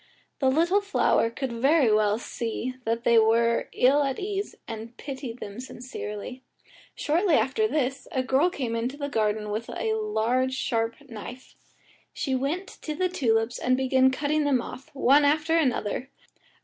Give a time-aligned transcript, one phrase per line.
[0.39, 5.37] The little flower could very well see that they were ill at ease, and pitied
[5.37, 6.41] them sincerely.
[6.95, 11.53] Shortly after this a girl came into the garden, with a large sharp knife.
[12.13, 16.09] She went to the tulips and began cutting them off, one after another.